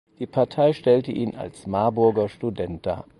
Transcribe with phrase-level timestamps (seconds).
[0.17, 3.05] Die Partei stellte ihn als „Marburger Student“ dar.